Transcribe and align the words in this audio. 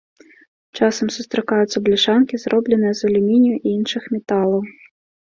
Часам 0.77 1.11
сустракаюцца 1.15 1.77
бляшанкі, 1.87 2.39
зробленыя 2.45 2.93
з 3.01 3.05
алюмінію 3.11 3.55
і 3.65 3.75
іншых 3.77 4.03
металаў. 4.15 4.57